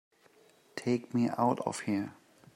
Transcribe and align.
Take 0.75 1.13
me 1.13 1.29
out 1.37 1.59
of 1.59 1.81
here! 1.81 2.15